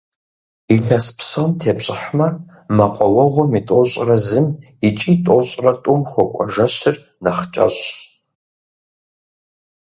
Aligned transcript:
Илъэс 0.75 1.07
псом 1.17 1.51
тепщӀыхьмэ, 1.59 2.27
мэкъуауэгъуэм 2.75 3.51
и 3.59 3.61
тӏощӏрэ 3.67 4.17
зым 4.27 4.47
икӀыу 4.87 5.17
тӏощӏрэ 5.25 5.71
тӏум 5.83 6.01
хуэкӀуэ 6.09 6.43
жэщыр 6.53 6.95
нэхъ 7.23 7.45
кӀэщӀщ. 7.53 7.89